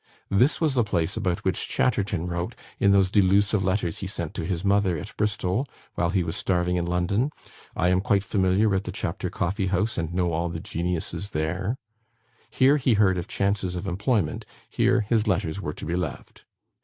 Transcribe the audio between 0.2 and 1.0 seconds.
This was the